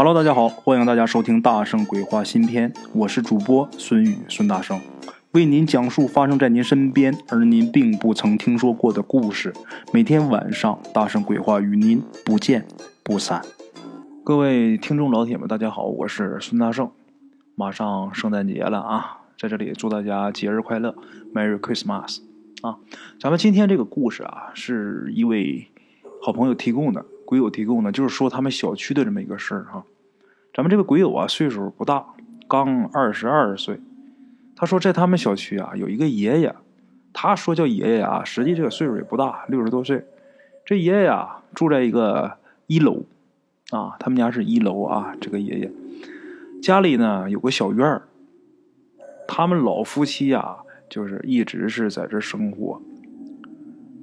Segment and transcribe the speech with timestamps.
[0.00, 4.80] Hello，大家好，欢迎大家收听《大圣鬼话》新篇，我是主播孙宇孙大圣，
[5.32, 9.52] 为您讲述发生在您身边而您并不曾听说过的故事。
[9.92, 12.64] 每天晚上，《大圣鬼话》与您不见
[13.02, 13.42] 不散。
[14.22, 16.88] 各位听众老铁们，大家好，我是孙大圣。
[17.56, 20.94] 马上圣诞节了啊，在这里祝大家节日快乐
[21.34, 22.20] ，Merry Christmas
[22.62, 22.76] 啊！
[23.18, 25.66] 咱们今天这个故事啊，是一位
[26.22, 27.04] 好朋友提供的。
[27.28, 29.84] 鬼友提供的，就是说他们小区的这么一个事儿哈。
[30.54, 32.06] 咱们这个鬼友啊，岁数不大，
[32.48, 33.78] 刚二十二岁。
[34.56, 36.54] 他说在他们小区啊，有一个爷爷，
[37.12, 40.06] 他说叫爷爷啊，实际这个岁数也不大，六十多岁。
[40.64, 43.02] 这爷爷啊，住在一个一楼
[43.72, 45.14] 啊，他们家是一楼啊。
[45.20, 45.70] 这个爷爷
[46.62, 48.08] 家里呢有个小院儿，
[49.26, 52.80] 他们老夫妻啊，就是一直是在这生活。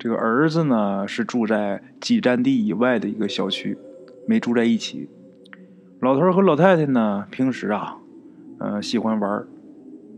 [0.05, 3.75] 这个儿子呢是住在几站地以外的一个小区，
[4.27, 5.09] 没住在一起。
[5.99, 7.97] 老头和老太太呢，平时啊，
[8.59, 9.43] 嗯，喜欢玩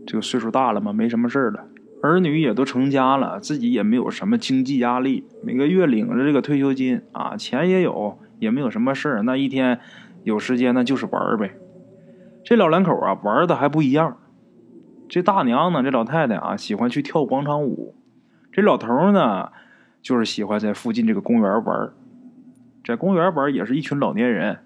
[0.06, 1.64] 这个岁数大了嘛，没什么事了。
[2.02, 9.22] 儿女也都成家了，自己也没有什么经济压力，每个月领着这个退休金啊，钱也有，也没有什么事儿。
[9.22, 9.80] 那一天
[10.22, 11.54] 有时间那就是玩呗。
[12.44, 14.18] 这老两口啊，玩的还不一样。
[15.08, 17.94] 这大娘呢，这老太太啊，喜欢去跳广场舞。
[18.52, 19.50] 这老头呢。
[20.02, 21.90] 就是喜欢在附近这个公园玩，
[22.84, 24.58] 在公园玩也是一群老年人，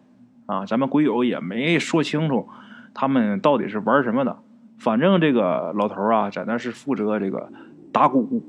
[0.47, 2.48] 啊，咱们鬼友也没说清楚
[2.94, 4.38] 他们到底是玩什么的。
[4.78, 7.53] 反正这个老头啊，在那是负责这个
[7.92, 8.42] 打鼓，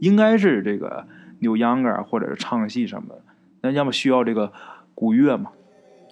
[0.00, 1.06] 应该是这个
[1.40, 3.20] 扭秧歌或者是唱戏什么的。
[3.60, 4.52] 那要么需要这个
[4.94, 5.50] 鼓乐嘛，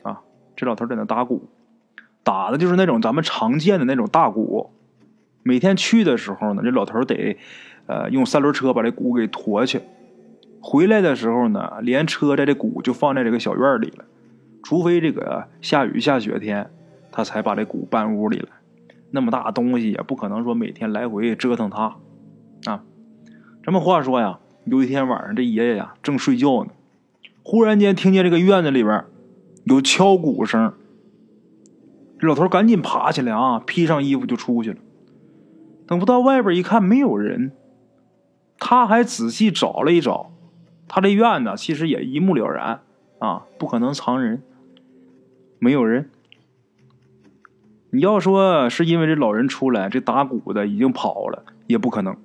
[0.03, 0.21] 啊，
[0.57, 1.49] 这老头在那打鼓，
[2.23, 4.71] 打的就是那种咱们常见的那种大鼓。
[5.43, 7.39] 每天去的时候呢，这老头得
[7.87, 9.81] 呃用三轮车把这鼓给驮去。
[10.61, 14.05] 回来的时候呢，连车在这鼓就放在这个小院里了，
[14.63, 16.71] 除非这个下雨下雪天，
[17.11, 18.49] 他才把这鼓搬屋里来。
[19.11, 21.97] 那么大东西也不可能说每天来回折腾它
[22.67, 22.85] 啊。
[23.65, 26.71] 咱们话说呀，有一天晚上，这爷爷呀正睡觉呢，
[27.43, 29.05] 忽然间听见这个院子里边
[29.65, 30.75] 有敲鼓声，
[32.21, 34.79] 老头赶紧爬起来啊，披上衣服就出去了。
[35.87, 37.53] 等不到外边一看，没有人，
[38.59, 40.31] 他还仔细找了一找。
[40.93, 42.81] 他这院子其实也一目了然
[43.21, 44.43] 啊，不可能藏人，
[45.61, 46.11] 没有人。
[47.93, 52.17] 你要说是因为这老人出来，这打鼓的已经跑了，也不可能。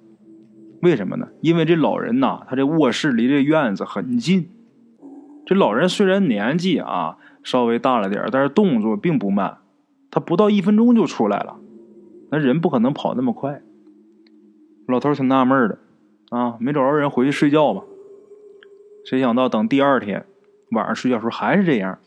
[0.81, 1.27] 为什么呢？
[1.41, 4.49] 因为这老人呐，他这卧室离这院子很近。
[5.45, 9.59] 这老人虽然年纪啊稍微大了点但是动作并不慢，
[10.09, 11.57] 他不到一分钟就出来了。
[12.31, 13.61] 那人不可能跑那么快。
[14.87, 15.77] 老头挺纳闷的
[16.31, 17.83] 啊，没找着人，回去睡觉吧。
[19.05, 20.25] 谁想到等第二天
[20.71, 21.99] 晚上睡觉时候还是这样，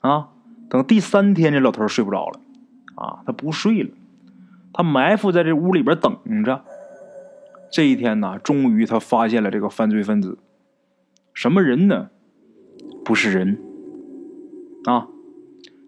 [0.00, 0.30] 啊，
[0.70, 2.40] 等第三天这老头睡不着了，
[2.94, 3.90] 啊，他不睡了，
[4.72, 6.64] 他埋伏在这屋里边等着。
[7.70, 10.38] 这一天呢，终于他发现了这个犯罪分子，
[11.34, 12.08] 什么人呢？
[13.04, 13.58] 不是人，
[14.84, 15.08] 啊，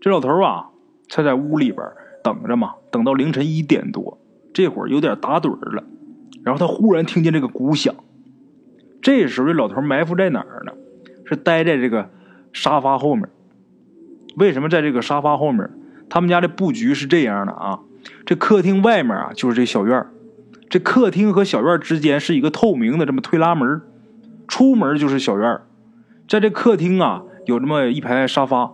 [0.01, 0.69] 这老头啊，
[1.09, 1.83] 他在屋里边
[2.23, 4.19] 等着嘛，等到凌晨一点多，
[4.53, 5.85] 这会儿有点打盹了，
[6.45, 7.95] 然后他忽然听见这个鼓响。
[9.01, 10.73] 这时候，这老头埋伏在哪儿呢？
[11.25, 12.11] 是待在这个
[12.53, 13.29] 沙发后面。
[14.37, 15.69] 为什么在这个沙发后面？
[16.11, 17.81] 他们家的布局是这样的啊，
[18.25, 20.07] 这客厅外面啊就是这小院
[20.71, 23.83] 这客厅和小院之间是一个透明的这么推拉门，
[24.47, 25.61] 出门就是小院
[26.27, 28.73] 在这客厅啊有这么一排沙发，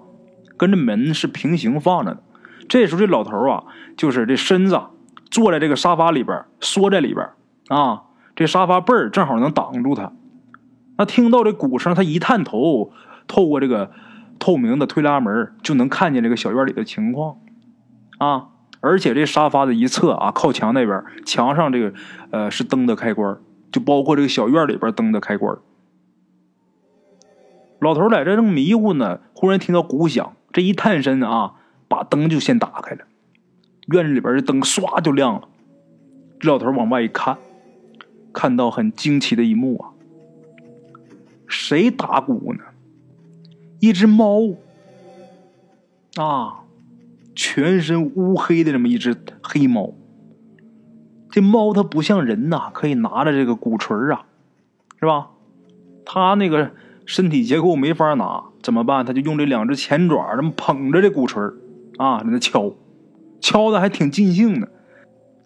[0.56, 2.22] 跟这门是平行放着的。
[2.68, 3.64] 这时候，这老头啊
[3.96, 4.80] 就是这身子
[5.28, 7.28] 坐在这个沙发里边，缩在里边
[7.68, 8.02] 啊，
[8.34, 10.12] 这沙发背儿正好能挡住他。
[10.96, 12.92] 那听到这鼓声，他一探头，
[13.26, 13.90] 透过这个
[14.38, 17.38] 透明的推拉门，就能看见这个小院里的情况，
[18.18, 18.48] 啊！
[18.80, 21.94] 而且这沙发的一侧啊，靠墙那边，墙上这个
[22.30, 23.38] 呃是灯的开关，
[23.72, 25.56] 就包括这个小院里边灯的开关。
[27.80, 31.54] 老头在这正迷糊呢，忽然听到鼓响，这一探身啊，
[31.88, 33.06] 把灯就先打开了，
[33.88, 35.48] 院子里边的灯唰就亮了。
[36.38, 37.38] 这老头往外一看，
[38.34, 39.90] 看到很惊奇的一幕啊！
[41.46, 42.64] 谁打鼓呢？
[43.78, 44.40] 一只猫
[46.16, 46.64] 啊，
[47.34, 49.94] 全身乌黑的这么一只黑猫。
[51.30, 54.26] 这猫它不像人呐，可以拿着这个鼓槌啊，
[55.00, 55.30] 是吧？
[56.04, 56.72] 它那个
[57.06, 59.04] 身体结构没法拿，怎么办？
[59.06, 61.40] 它就用这两只前爪这么捧着这鼓槌
[61.98, 62.72] 啊，在那敲，
[63.40, 64.68] 敲的还挺尽兴的。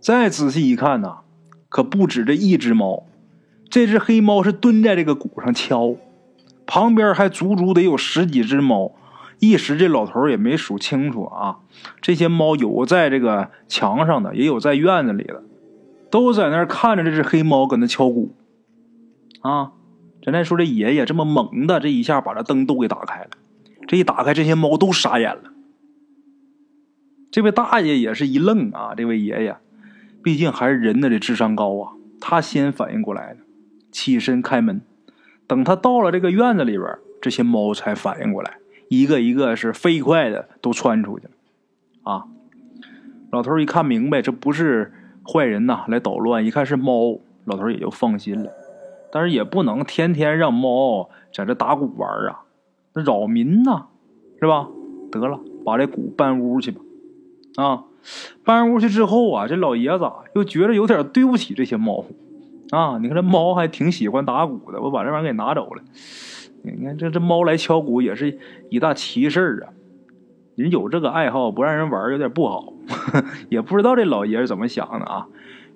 [0.01, 1.19] 再仔细一看呐，
[1.69, 3.07] 可不止这一只猫。
[3.71, 5.95] 这只黑猫是蹲在这个鼓上敲，
[6.67, 8.93] 旁边还足足得有十几只猫，
[9.41, 11.59] 一时这老头也没数清楚啊。
[12.01, 15.43] 这些猫有在这个墙上的，也有在院子里的，
[16.11, 18.35] 都在那儿看着这只黑猫搁那敲鼓
[19.43, 19.73] 啊。
[20.25, 23.31] 咱再说这爷爷这么猛的，这一下把这灯都给打开了。
[23.87, 25.43] 这一打开，这些猫都傻眼了。
[27.31, 29.57] 这位大爷也是一愣啊，这位爷爷，
[30.23, 33.41] 毕竟还是人的这智商高啊，他先反应过来的，
[33.91, 34.81] 起身开门。
[35.47, 41.31] 等他到了这个院子里边，这些猫才反应过来，一个一个是飞快的都窜出去了。
[42.03, 42.25] 啊，
[43.31, 44.93] 老头一看明白，这不是
[45.25, 48.51] 坏人呐，来捣乱，一看是猫，老头也就放心了。
[49.11, 52.43] 但是也不能天天让猫在这打鼓玩啊，
[52.93, 53.87] 那扰民呐，
[54.39, 54.69] 是吧？
[55.11, 56.83] 得了，把这鼓搬屋去吧。
[57.57, 57.85] 啊，
[58.45, 62.05] 搬屋去之后啊，这老爷子又觉得有点对不起这些猫。
[62.71, 65.83] 啊，你看这猫还挺喜欢打鼓的，我把这玩意给拿走了。
[66.63, 68.39] 你看这这猫来敲鼓也是
[68.71, 69.73] 一大奇事儿啊。
[70.57, 72.73] 人有这个爱好不让人玩有点不好，
[73.49, 75.27] 也不知道这老爷子怎么想的啊。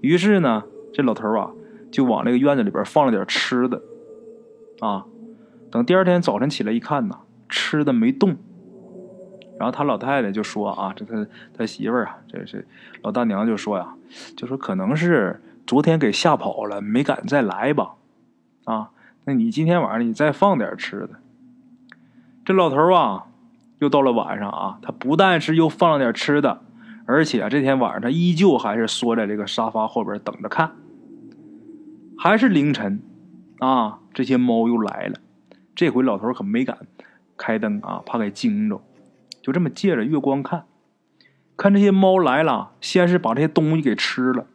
[0.01, 1.51] 于是呢，这老头啊。
[1.93, 3.83] 就往那个院子里边放了点吃的，
[4.81, 5.05] 啊，
[5.71, 7.19] 等第二天早晨起来一看呐，
[7.51, 8.35] 吃的没动。
[9.63, 11.25] 然后他老太太就说啊，这他
[11.57, 12.67] 他媳妇儿啊，这是
[13.03, 13.95] 老大娘就说呀，
[14.37, 17.93] 就说可能是昨天给吓跑了，没敢再来吧，
[18.65, 18.91] 啊，
[19.25, 21.11] 那你今天晚上你再放点吃的。
[22.45, 23.27] 这老头啊，
[23.79, 26.63] 又到了晚上啊，他不但是又放了点吃的，
[27.07, 30.73] 而且这天晚上他依旧还是缩在这个沙发后边等着看。
[32.19, 33.01] 还是凌晨，
[33.61, 35.21] 啊，这些猫又来了。
[35.77, 36.79] 这回老头可没敢
[37.37, 38.83] 开灯啊，怕给惊着。
[39.43, 40.65] 就这么借着月光看，
[41.57, 44.47] 看这些猫来了，先是把这些东西给吃了。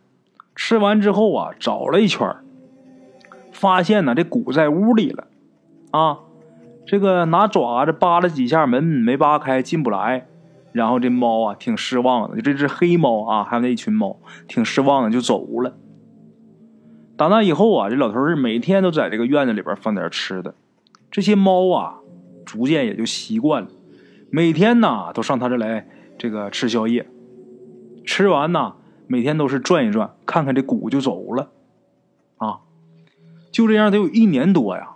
[0.55, 2.27] 吃完之后啊，找了一圈
[3.51, 5.27] 发现呢这鼓在屋里了。
[5.91, 6.19] 啊，
[6.85, 10.27] 这个拿爪子扒了几下门，没扒开，进不来。
[10.73, 14.17] 然后这猫啊，挺失望的，就这只黑猫啊，还有那一群猫，
[14.47, 15.75] 挺失望的，就走了。
[17.15, 20.53] 打那以后啊，这老头是每天都在这个院子里边放点吃的，
[21.09, 21.95] 这些猫啊，
[22.45, 23.69] 逐渐也就习惯了，
[24.29, 25.87] 每天呢都上他这来
[26.17, 27.07] 这个吃宵夜，
[28.05, 28.75] 吃完呢，
[29.07, 31.51] 每天都是转一转，看看这鼓就走了，
[32.37, 32.59] 啊，
[33.51, 34.95] 就这样得有一年多呀，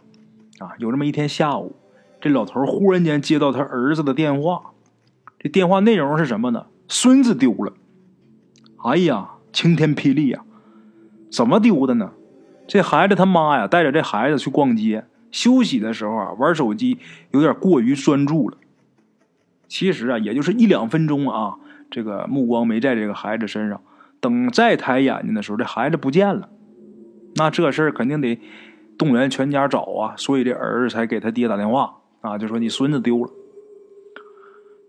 [0.59, 1.75] 啊，有这么一天下午，
[2.19, 4.73] 这老头忽然间接到他儿子的电话，
[5.39, 6.67] 这电话内容是什么呢？
[6.87, 7.73] 孙子丢了，
[8.83, 10.43] 哎呀，晴天霹雳呀！
[11.31, 12.11] 怎么丢的呢？
[12.67, 16.97] 这孩子他妈呀，带着这孩子去逛街，休息的时候啊，玩手机
[17.31, 18.57] 有点过于专注了。
[19.71, 21.55] 其实啊，也就是一两分钟啊，
[21.89, 23.81] 这个目光没在这个孩子身上。
[24.19, 26.49] 等再抬眼睛的时候，这孩子不见了。
[27.35, 28.37] 那这事儿肯定得
[28.97, 33.31] 动员全家找啊，所以这儿子才给他爹打电话啊，就说你孙子丢了。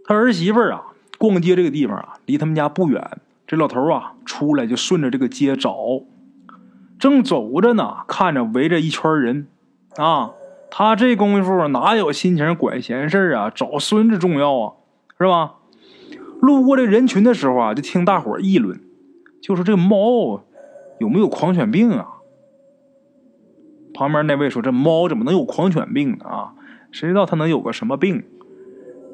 [0.04, 0.86] 他儿媳妇啊，
[1.16, 3.18] 逛街这个地方啊，离他们家不远。
[3.46, 5.76] 这老头啊，出来就顺着这个街找。
[6.98, 9.46] 正走着呢，看着围着一圈人，
[9.96, 10.32] 啊，
[10.74, 13.50] 他这功夫哪有心情管闲事啊？
[13.54, 14.72] 找孙子重要啊，
[15.18, 15.56] 是吧？
[16.40, 18.80] 路过这人群的时候啊，就听大伙议论，
[19.42, 20.42] 就说这猫
[20.98, 22.08] 有没有狂犬病啊？
[23.92, 26.24] 旁边那位说：“这猫怎么能有狂犬病呢？
[26.24, 26.54] 啊，
[26.90, 28.24] 谁知道它能有个什么病？”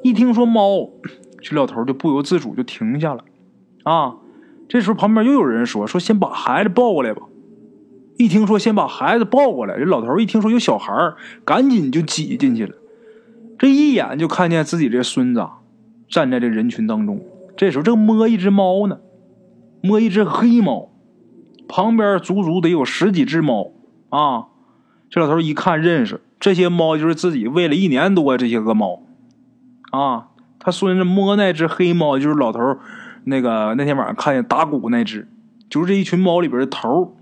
[0.01, 0.89] 一听说猫，
[1.43, 3.25] 这老头就不由自主就停下了。
[3.83, 4.15] 啊，
[4.69, 7.23] 这时候旁边又有人说：“说先把孩子抱过来吧。”
[8.19, 11.13] 一听说先把孩子抱过来，这老头一听说有小孩
[11.45, 12.75] 赶紧就挤进去了。
[13.57, 15.47] 这一眼就看见自己这孙子
[16.09, 17.21] 站在这人群当中。
[17.55, 18.99] 这时候正摸一只猫呢，
[19.81, 20.89] 摸一只黑猫，
[21.69, 23.71] 旁边足足得有十几只猫
[24.09, 24.47] 啊。
[25.09, 29.01] 这老头一看认识，这些猫就是自己喂了一年多这些个猫
[29.91, 30.27] 啊。
[30.59, 32.59] 他孙子摸那只黑猫，就是老头
[33.23, 35.29] 那个那天晚上看见打鼓那只，
[35.69, 37.15] 就是这一群猫里边的头。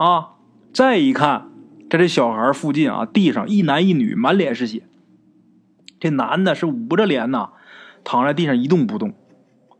[0.00, 0.30] 啊！
[0.72, 1.50] 再一看，
[1.90, 4.84] 在这小孩附近啊，地上一男一女，满脸是血。
[5.98, 7.50] 这男的是捂着脸呐，
[8.02, 9.10] 躺在地上一动不动；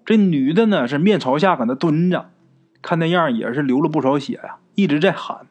[0.05, 2.29] 这女的呢，是面朝下搁那蹲着，
[2.83, 5.47] 看那样也是流了不少血呀，一直在喊。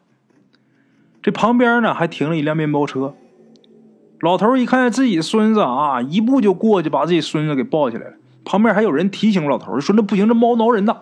[1.20, 3.16] 这旁边呢，还停了一辆面包车。
[4.20, 8.14] 老头一看见自己孙子啊，一步就过去把自己孙子给抱起来了。
[8.44, 10.98] 旁边还有人提醒老头说：“那不行，这猫挠人呐，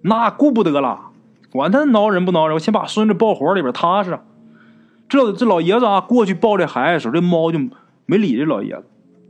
[0.00, 1.10] 那顾不得了。”
[1.54, 4.18] 管他挠人不挠人，我先把孙子抱怀里边踏实。
[5.08, 7.60] 这这老爷子啊，过去抱这孩子的时候，这猫就
[8.06, 8.84] 没理这老爷子。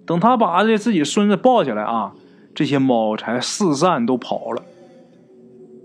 [0.06, 2.14] 等他把这自己孙子抱起来啊，
[2.54, 4.62] 这些猫才四散都跑了。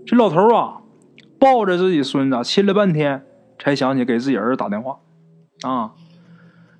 [0.06, 0.80] 这老头啊，
[1.38, 3.22] 抱着自己孙子亲了半天，
[3.58, 4.96] 才想起给自己儿子打电话。
[5.60, 5.92] 啊，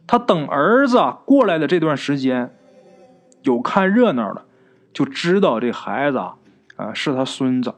[0.07, 2.55] 他等儿子过来的这段时间，
[3.43, 4.47] 有看热闹的
[4.95, 6.37] 就知道这孩子啊，
[6.77, 7.75] 呃，是他孙子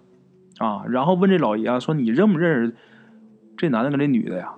[0.63, 0.85] 啊。
[0.89, 2.77] 然后问这老爷啊说：“你认不认识
[3.57, 4.55] 这男的跟这女的呀？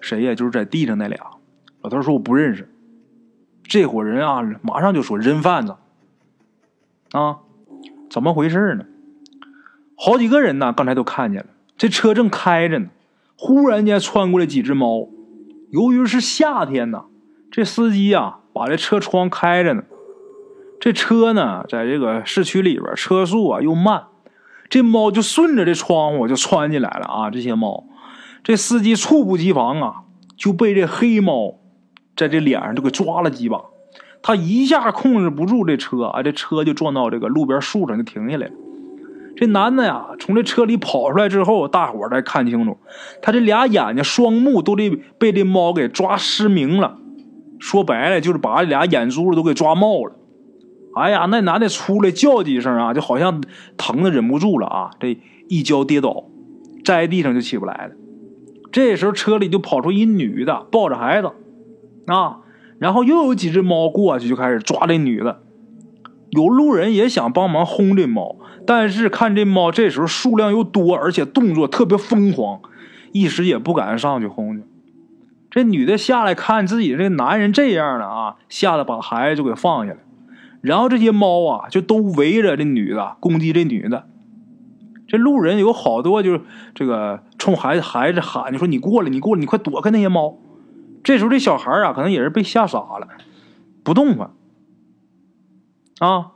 [0.00, 0.34] 谁呀？
[0.34, 1.18] 就是在地上那俩。”
[1.82, 2.68] 老头说：“我不认识。”
[3.62, 5.76] 这伙人啊，马上就说：“人贩子
[7.12, 7.40] 啊，
[8.08, 8.84] 怎么回事呢？”
[10.00, 12.88] 好几个人呢，刚才都看见了，这车正开着呢，
[13.36, 15.08] 忽然间窜过来几只猫。
[15.70, 17.04] 由于是夏天呢，
[17.50, 19.82] 这司机啊把这车窗开着呢，
[20.80, 24.04] 这车呢在这个市区里边，车速啊又慢，
[24.70, 27.30] 这猫就顺着这窗户就窜进来了啊！
[27.30, 27.84] 这些猫，
[28.42, 29.94] 这司机猝不及防啊，
[30.36, 31.58] 就被这黑猫
[32.16, 33.62] 在这脸上就给抓了几把，
[34.22, 38.52] 他一下控制不住这车啊，这车就撞到这个路边树上就停下来了。
[39.36, 42.76] 这男的呀，从这车里跑出来之后，大伙儿才看清楚，
[43.22, 46.98] 他这俩眼睛、双目都得被这猫给抓失明了。
[47.60, 50.12] 说白了，就是把这俩眼珠子都给抓冒了。
[50.98, 53.42] 哎呀，那男的出来叫几声啊，就好像
[53.76, 56.24] 疼的忍不住了啊，这一跤跌倒，
[56.84, 57.94] 在地上就起不来了。
[58.70, 61.30] 这时候车里就跑出一女的，抱着孩子
[62.06, 62.40] 啊，
[62.78, 65.40] 然后又有几只猫过去，就开始抓这女的。
[66.30, 68.36] 有路人也想帮忙轰这猫。
[68.66, 72.60] 但是看这猫这时候数量又多，而且动作特别疯狂，
[73.12, 74.62] 一时也不敢上去轰去。
[75.50, 79.98] 这女的下来看自己这男人这样的啊，吓得把孩子就给放下了。
[80.60, 84.08] 然后这些猫啊就都围着这女的攻击这女的。
[85.06, 86.42] 这路人有好多就是
[86.74, 90.36] 这个冲孩子孩子喊，你说你过来，你过来，你快躲开那些猫。
[91.02, 93.08] 这时候这小孩啊可能也是被吓傻了，
[93.82, 94.32] 不动了
[95.98, 96.32] 啊。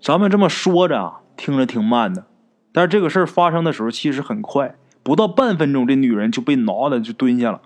[0.00, 1.20] 咱们这么说着啊。
[1.36, 2.26] 听着挺慢的，
[2.70, 7.60] 但是这个事儿发生的时候其实很快，不到半分钟，这女人就被挠的就蹲下了，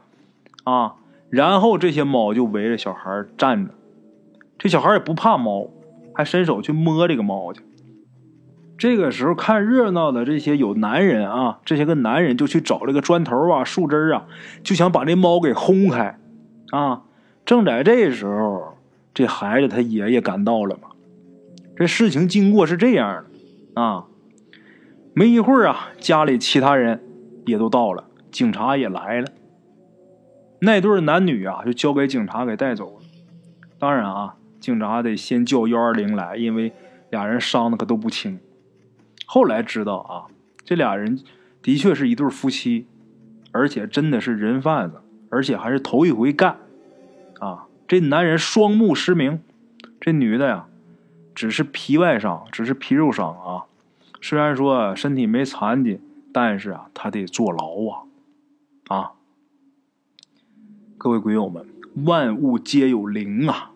[0.65, 0.95] 啊，
[1.29, 3.75] 然后这些猫就围着小孩站着，
[4.59, 5.71] 这小孩也不怕猫，
[6.13, 7.63] 还伸手去摸这个猫去。
[8.77, 14.27] 这个时候看热闹的这些有男人啊，这些个男人就去找这个砖头啊、树枝啊，
[14.63, 16.19] 就想把这猫给轰开，
[16.71, 17.03] 啊，
[17.45, 18.77] 正在这时候，
[19.15, 20.91] 这孩子他爷爷赶到了嘛。
[21.77, 23.81] 这事情经过是这样的。
[23.81, 24.07] 啊，
[25.13, 27.03] 没一会儿啊，家里其他人
[27.47, 29.29] 也都到了，警察也来了。
[30.61, 33.03] 那对男女啊，就交给警察给带走了。
[33.79, 36.73] 当然啊，警察得先叫幺二零来，因为
[37.11, 38.39] 俩人伤的可都不轻。
[39.27, 40.27] 后来知道啊，
[40.65, 41.21] 这俩人
[41.63, 42.87] 的确是一对夫妻，
[43.53, 45.01] 而且真的是人贩子，
[45.31, 46.57] 而且还是头一回干。
[47.41, 49.43] 啊，这男人双目失明，
[50.01, 50.67] 这女的呀。
[51.35, 53.67] 只是皮外伤，只是皮肉伤啊。
[54.21, 56.01] 虽然说身体没残疾，
[56.33, 58.03] 但是啊，他得坐牢啊！
[58.89, 59.13] 啊，
[60.97, 61.65] 各位鬼友们，
[62.05, 63.47] 万物皆有灵！
[63.47, 63.71] 啊，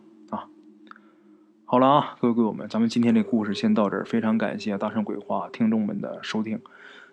[1.72, 4.04] 好了啊，各位鬼友们，咱们今天这故事先到这儿。
[4.04, 6.60] 非常感谢大圣鬼话听众们的收听，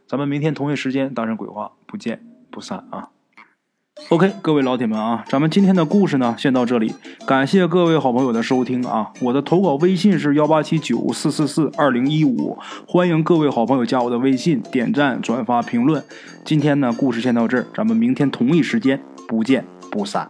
[0.06, 3.08] 咱们明天同一时间大圣鬼话不见不散啊
[4.10, 6.94] ！OK，各位老铁们啊，咱们今天的故事呢，先到这里。
[7.26, 9.14] 感谢各位好朋友的收听啊！
[9.22, 16.04] 我的投稿微信是幺八七九四四四二零一五，欢迎各位好朋友加我的微信，点赞、转发、评论。
[16.44, 20.30] 今天呢，故事先到这儿，咱们明天同一时间不见不散。